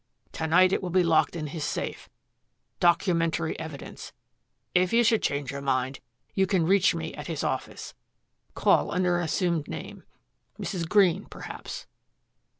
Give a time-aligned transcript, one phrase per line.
[0.31, 2.09] To night it will be locked in his safe
[2.79, 4.13] documentary evidence.
[4.73, 5.99] If you should change your mind
[6.33, 7.93] you can reach me at his office.
[8.55, 10.03] Call under an assumed name
[10.59, 10.89] Mrs.
[10.89, 11.85] Green, perhaps."